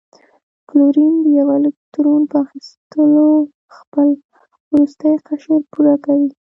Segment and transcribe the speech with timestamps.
[0.69, 3.27] کلورین د یوه الکترون په اخیستلو
[3.77, 4.07] خپل
[4.71, 6.29] وروستنی قشر پوره کوي.